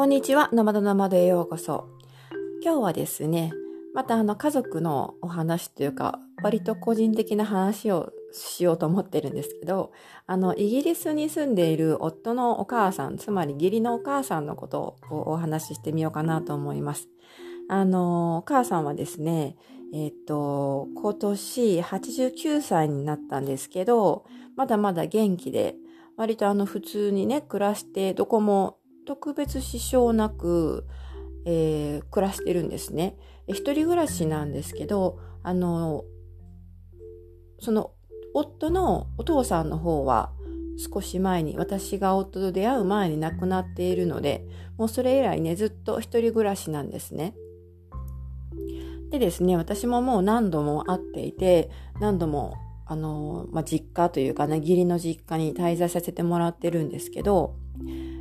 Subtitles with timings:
[0.00, 1.86] こんにちは、生の生でへようこそ。
[2.64, 3.52] 今日はですね、
[3.92, 9.92] またあの家族のお話というか、割と個人的な話をしようと思ってるんですけど、
[10.26, 17.06] あの、イギリスに住んでいる夫のお母さん、つまり義理のお母さんのことをお話ししてみようかなと思います。
[17.68, 19.56] あの、お母さんはですね、
[19.92, 24.24] えっ、と、今年89歳になったんですけど、
[24.56, 25.76] まだまだ元気で、
[26.16, 30.86] 割とあの普通にね、暮らして、どこも特別支障なく、
[31.44, 33.16] えー、暮らしてるんですね。
[33.46, 36.04] 一人暮らしなんですけど、あの、
[37.58, 37.92] その
[38.34, 40.32] 夫のお父さんの方は
[40.76, 44.46] 少し前に私が夫と出会う前に亡くなっているので
[44.78, 47.34] もうそれ以来ねずっと一人暮らしなんですね。
[49.10, 51.68] でですね私ももう何度も会っていて
[52.00, 52.54] 何度も
[52.86, 57.56] あの、まあ、実家というかね義理の実家に滞在させてもらってるんですけど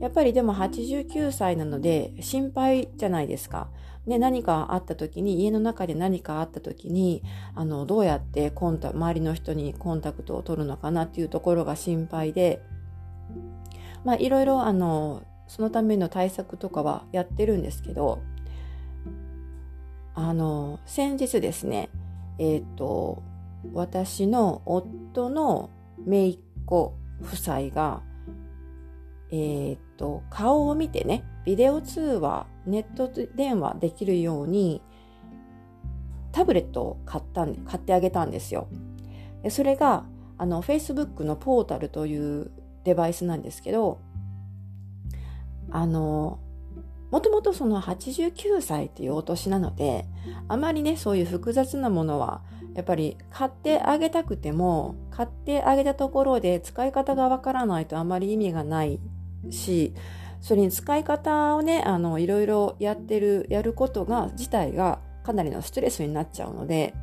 [0.00, 3.68] やっぱりでも89歳なので心配じゃないですか。
[4.06, 7.22] で、何かあった時に、家の中で何かあった時に、
[7.54, 12.62] あの、どうやってコンタ、周りの人にコンタクトを取るのかなっていうところが心配で、
[14.04, 18.20] まあ、いろいろ、あの、そのための対策とかはやってるんですけど、
[20.14, 21.90] あの、先日ですね、
[22.38, 23.22] えっ、ー、と、
[23.74, 25.70] 私の夫の
[26.06, 28.02] 姪っ子夫妻が、
[29.30, 34.80] えー、っと、顔を見てね、ビデオ通話、ネット電話できるように、
[36.32, 38.66] タブレットを買った買ってあげたんですよ。
[39.42, 40.06] でそれが、
[40.38, 42.50] あの、Facebook のポータルという
[42.84, 44.00] デバイスなんですけど、
[45.70, 46.38] あの、
[47.10, 50.06] もともとその89歳っていうお年なので、
[50.48, 52.40] あまりね、そういう複雑なものは、
[52.72, 58.98] やっぱり買ってあげたくても、買ってあげたところで使い方がわからないとあまり意味がない
[59.50, 59.94] し、
[60.40, 66.94] それに使い方をね、あの、いろいろやってる、やることが、自体がかなりのストレスになっちゃうので、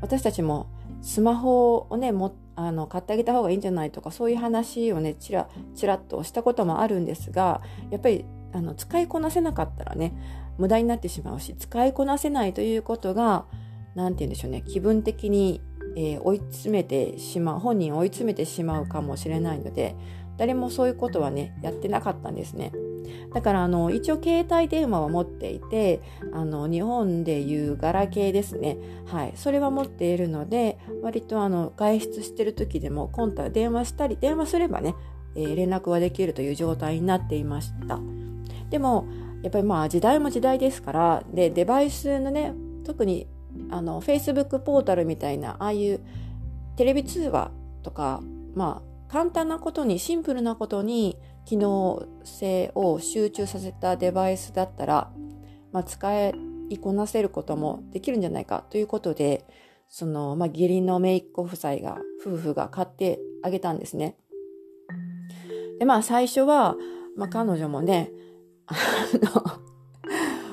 [0.00, 0.68] 私たちも
[1.00, 10.12] スマホをね、もあの買ってあげた方がいいんじゃないとか、そういう話をね、ちら、ちらっとしたこともあるんですが、やっぱり、あの、使いこなせなかったらね、
[10.58, 13.46] 無駄になってしまうし、使いこなせないということが、
[13.94, 15.60] なんて言うんでしょうね、気分的に、
[15.96, 19.94] えー、追い詰めてしまう、本人を追い詰めてしまうかもしれないので、
[20.38, 22.72] 誰もそういうことはね、やってなかったんですね。
[23.34, 26.00] だから、あの、一応携帯電話は持っていて、
[26.32, 28.78] あの、日本でいうガラケーですね。
[29.06, 29.32] はい。
[29.34, 34.94] それは持っているので、割とあの、外出してる時でも、今度は電話したり、電話すればね、
[35.34, 37.98] えー、連絡はできるという状態になっていました。
[38.70, 39.06] でも、
[39.42, 43.26] やっぱりまあ、時代も時代ですから、で、デバイスのね、特に、
[43.70, 46.00] あの、Facebook ポータルみたいな、ああいう
[46.76, 47.50] テレビ通話
[47.82, 48.20] とか、
[48.54, 55.10] まあ、簡単なことにシンプルなことに機能性を集中させたデバイスだったら、
[55.72, 56.28] まあ、使
[56.68, 59.46] いこなせることもできるんじゃないかということで
[59.88, 64.16] その、まあ、義理の姪っ子夫妻が夫婦が買ってあげたんですね。
[65.78, 66.76] でまあ最初は、
[67.16, 68.10] まあ、彼女もね
[68.66, 68.74] あ
[69.14, 69.60] の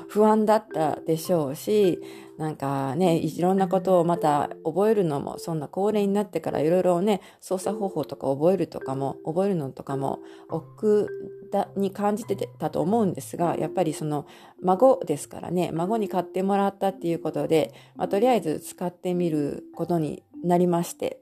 [0.07, 1.99] 不安だったでしょうし
[2.38, 10.19] なんかね、いろんなことをまた覚えるのも、そんな高齢になってからいろいろね、操作方法とか覚えるとかも、覚えるのとかも、
[10.50, 11.07] 億
[11.51, 14.25] 劫に感じてたと思うんですが、やっぱりその
[14.62, 21.22] 孫ですからね、孫に買ってもらったっていうことで、まあ、とりあえず使ってみることになりまして、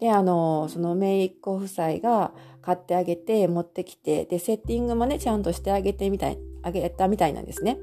[0.00, 7.78] で、あの、その姪っ子夫妻が買ってあげて持ってきて、で、セッティングもね、ちゃんとしてあげてみたい、あげたみたいなんですね。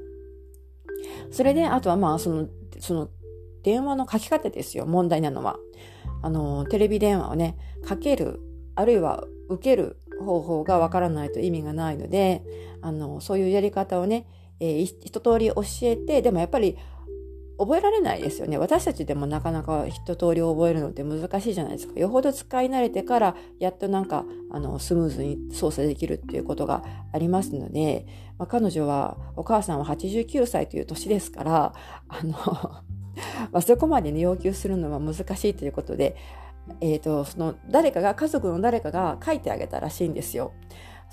[1.30, 3.08] それで、あとはまあ、その、その、
[3.62, 5.58] 電話の書き方ですよ、問題なのは。
[6.22, 8.40] あの、テレビ電話をね、かける、
[8.74, 12.42] あるいは受ける方法がわからないと意味がないので、
[12.80, 14.26] あの、そういうやり方をね、
[14.60, 16.76] えー、一通り教えて、でもやっぱり
[17.62, 18.58] 覚えられないですよね。
[18.58, 21.98] 私たちでもなかなか一通り覚えるのって難しいじゃないですか。
[21.98, 26.82] よほど使い慣れてから、やっとなんか、あの、スムーズに操作できるっていうことが
[27.12, 28.06] ありますので、
[28.38, 31.72] まあ、彼女は、お母さんは89歳という年ですから、
[32.08, 32.32] あの
[33.52, 36.16] まあ、そこまでね、要求するのは難しいということで、
[36.80, 40.52] えっ、ー、と、その、誰かが、家族の誰かが書いてあげたらしいんですよ。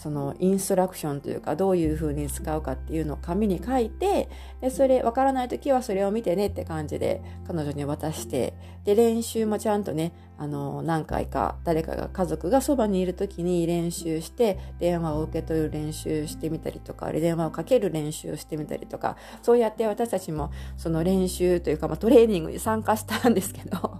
[0.01, 4.29] そのインストラクションというかどういうふうに使うかっていうのを紙に書いて
[4.61, 8.53] でそれわからない時はそれを見てねって感じで彼女に渡して
[8.85, 23.99] で練習もちゃんとねあの何回か誰かが家族がそばにいる時に練習して電話を受け取る練習してみたりとか電話をかける練習をしてみたりとかそうやって私たちもその練習というか、まあ、トレーニングに参加したんですけど。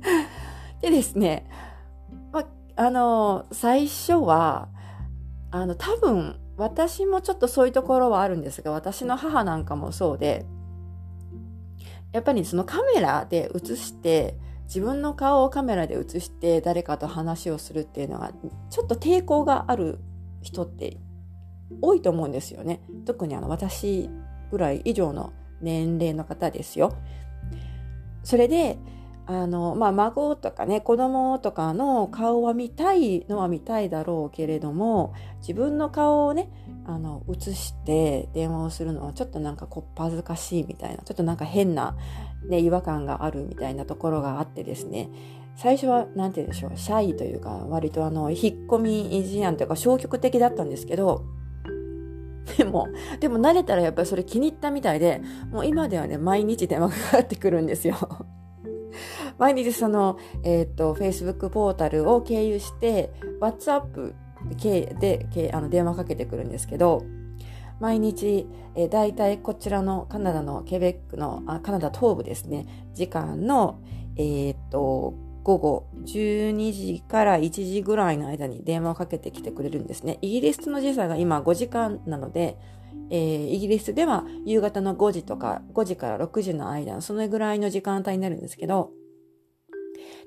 [0.82, 1.46] でですね、
[2.32, 2.46] まあ、
[2.76, 4.68] あの最初は
[5.50, 10.46] あの、多分、私もちょっとそういうところはあるんですが、私の母なんかもそうで、
[12.12, 18.32] やっぱりそのカメラで映して、自分の顔をカメラで映して誰かと話をするっていうのは、
[18.68, 19.98] ちょっと抵抗がある
[20.42, 20.98] 人って
[21.80, 22.80] 多いと思うんですよね。
[23.04, 24.10] 特にあの私
[24.50, 26.94] ぐらい以上の年齢の方ですよ。
[28.22, 28.78] それで、
[29.32, 36.50] あの、まあ、孫とかね、子供とかの顔は見たいのは見たいだろうけれども、自分の顔をね、
[36.84, 41.96] あの、映して電話をするのはちょっとなんかこっぱずかしいみたいな、ちょっとなんか変な、
[42.48, 45.08] ね、違和感があるみたいなところがあってですね、
[45.54, 51.22] 最初は、なんて言うんでしょう、シャイというか、割とあの、引っ込み思案というか消極的だったんですけど、
[52.58, 52.88] でも、
[53.20, 55.22] でも慣れたらやっぱりそれ気に入ったみたいで、
[55.52, 57.94] もう今ではね、毎日電話がかかってくるんですよ。
[59.38, 63.10] 毎日その、えっ、ー、と、Facebook ポータルを経由して、
[63.40, 64.14] WhatsApp
[65.00, 67.02] であの電話かけてくるんですけど、
[67.78, 73.80] 毎日、えー、大体こちらのカナダのケベックの、あカナダ東部ですね、時間の、
[74.16, 80.18] えっ、ー、と、午後12時から1時ぐらいの間に電話をかけてきてくれるんですね。
[80.20, 82.58] イギリスの時差が今5時間なので、
[83.10, 88.92] えー、イギリスでは夕方の5時とか5時から6時の間、そのぐらいの時間帯になるんですけど、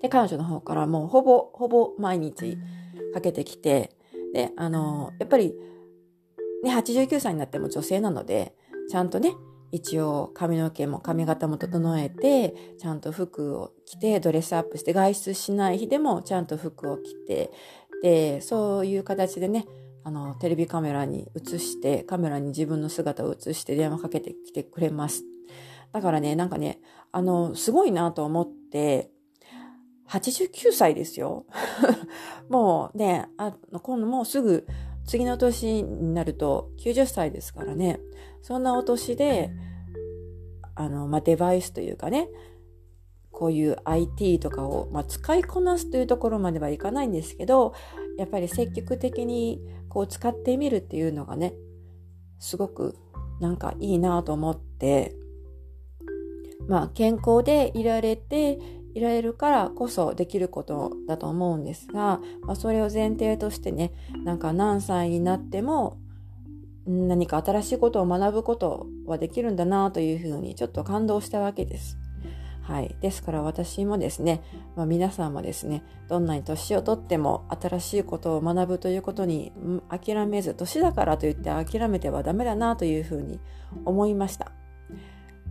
[0.02, 2.58] で、彼女の方からもうほぼ、ほぼ毎日
[3.14, 3.96] かけてきて、
[4.34, 5.56] で、あの、やっぱり、
[6.64, 8.54] ね、89歳になっても女性なので、
[8.90, 9.34] ちゃんとね、
[9.72, 17.50] 一応髪の毛も髪型も整えて、ちゃんと服を着て、ドレスアップして、外出しない日でもちゃんと服を着て、
[18.04, 19.66] で、そういう形でね、
[20.04, 25.24] あの、テレビカメラに映して、カメラに自分の姿を映して電話かけてきてくれます。
[25.92, 26.80] だからね、なんかね、
[27.12, 29.12] あの、すごいなと思って、
[30.10, 31.46] 89歳ですよ。
[32.50, 34.68] もうね、あ今度もうすぐ
[35.06, 38.00] 次の年になると90歳ですからね。
[38.42, 39.52] そんなお年で、
[40.76, 42.30] あの、まあ、デバイスというかね、
[43.32, 47.74] こういう IT とかを、まあ、使いこなすというところまではいかないんですけど、
[48.18, 49.60] やっぱり積極的に
[49.94, 51.54] こう使ってみるっていうのがね、
[52.40, 52.98] すごく
[53.40, 55.16] なんかいいなと思って、
[56.68, 58.58] まあ健康でいられて、
[58.96, 63.92] いられるからこそできることだと思うんですが、まあ、それを前提としてね、
[64.24, 65.98] なんか何歳になっても
[66.86, 71.98] 何か新しいことを学ぶことはできるんだなというふうにちょっと感動したわけです。
[72.64, 72.96] はい。
[73.02, 74.42] ですから私もですね、
[74.76, 79.52] まあ、皆さんもですね、どんなに年をとっても新しいことを学ぶということに
[79.90, 83.42] 諦めず、年だからといって諦めてはダメだなというふうに
[83.84, 84.54] 思いました。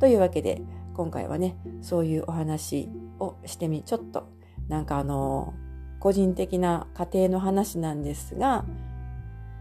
[0.01, 0.63] というわけで、
[0.95, 2.89] 今回はね、そういうお話
[3.19, 4.29] をしてみ、ちょっと
[4.69, 5.53] なんかあの、
[6.01, 8.65] 個人的な家庭の話なんですが、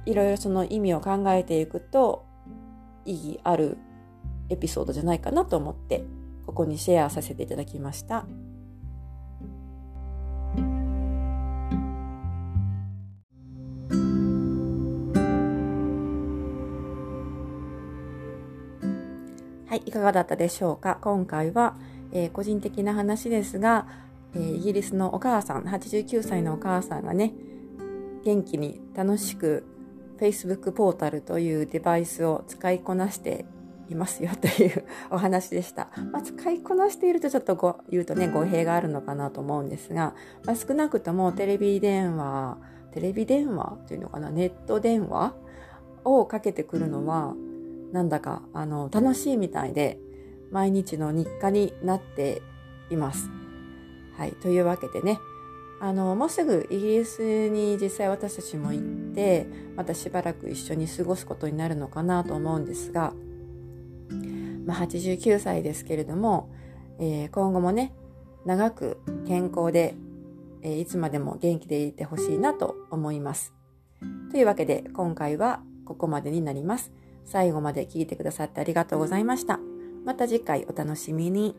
[0.05, 2.25] いろいろその意味を考えていくと、
[3.03, 3.77] 意義ある
[4.49, 6.05] エピソードじゃないかなと思って、
[6.51, 8.25] ここにシェアさせていただきました。
[19.65, 20.97] はい、いかがだったでしょうか？
[21.01, 21.77] 今回は、
[22.11, 23.87] えー、個人的な話ですが、
[24.35, 27.31] えー、イギリスのお母さん、89歳のお母さんがね、
[28.25, 29.63] 元気に楽しく
[30.19, 33.45] Facebook ポータルというデバイスを使いこなして
[33.91, 35.89] いますよというお話でした。
[36.11, 42.57] まあ、使いこなしているとちょっとご言うとね、語弊があるのかなと思うんですが、まあ、少なくともテレビ電話、
[42.93, 45.33] テレビ電話というのかな、ネット電話
[46.03, 47.35] をかけてくるのは、
[47.91, 49.99] なんだかあの楽しいみたいで
[50.49, 52.41] 毎日の日課になって
[52.89, 53.29] います。
[54.17, 54.33] はい。
[54.33, 55.19] というわけでね、
[55.79, 63.13] あの、もうすぐイギリスに実際私たちも行って、またしばらく一緒に過ごすことになるのかなと思うんですが、
[64.65, 66.49] まあ、89歳ですけれども、
[66.99, 67.93] えー、今後もね、
[68.45, 69.95] 長く健康で、
[70.61, 73.53] えー、いつまでも元気でいてほしいなと思います。
[74.31, 76.91] というわけで、今回はここまでになります。
[77.25, 79.59] 最後まで聞いてくださってありがとうございました。
[80.05, 81.55] また次回お楽しみに。